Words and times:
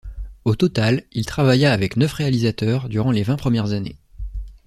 Au 0.45 0.55
total, 0.55 1.03
il 1.11 1.27
travailla 1.27 1.71
avec 1.73 1.95
neuf 1.95 2.13
réalisateurs 2.13 2.89
durant 2.89 3.11
les 3.11 3.21
vingt 3.21 3.35
premières 3.35 3.73
années. 3.73 3.99